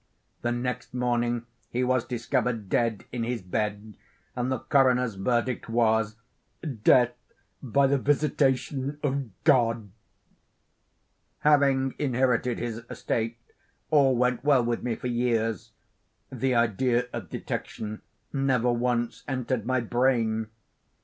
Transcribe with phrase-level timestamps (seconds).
[0.41, 3.93] The next morning he was discovered dead in his bed,
[4.35, 7.13] and the coroner's verdict was—"Death
[7.61, 9.91] by the visitation of God."
[11.41, 13.37] Having inherited his estate,
[13.91, 15.71] all went well with me for years.
[16.31, 18.01] The idea of detection
[18.33, 20.47] never once entered my brain.